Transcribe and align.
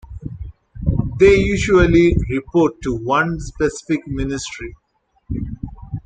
They 1.19 1.35
usually 1.35 2.17
report 2.31 2.81
to 2.81 2.95
one 2.95 3.39
specific 3.39 3.99
ministry. 4.07 4.75